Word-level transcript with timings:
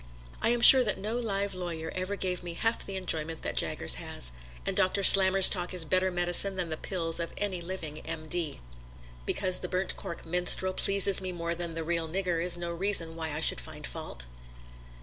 I 0.41 0.49
am 0.49 0.61
sure 0.61 0.83
that 0.83 0.97
no 0.97 1.15
live 1.19 1.53
lawyer 1.53 1.91
ever 1.93 2.15
gave 2.15 2.41
me 2.41 2.55
half 2.55 2.83
the 2.83 2.95
enjoyment 2.95 3.43
that 3.43 3.55
Jaggers 3.55 3.97
has, 4.01 4.31
and 4.65 4.75
Doctor 4.75 5.03
Slammers' 5.03 5.47
talk 5.47 5.75
is 5.75 5.85
better 5.85 6.09
medicine 6.09 6.55
than 6.55 6.71
the 6.71 6.75
pills 6.75 7.19
of 7.19 7.33
any 7.37 7.61
living 7.61 7.99
M.D. 7.99 8.61
Because 9.27 9.59
the 9.59 9.69
burnt 9.69 9.95
cork 9.97 10.25
minstrel 10.25 10.73
pleases 10.73 11.21
me 11.21 11.31
more 11.31 11.53
than 11.53 11.77
a 11.77 11.83
real 11.83 12.07
"nigger" 12.09 12.43
is 12.43 12.57
no 12.57 12.71
reason 12.71 13.15
why 13.15 13.31
I 13.31 13.41
should 13.41 13.61
find 13.61 13.85
fault! 13.85 14.25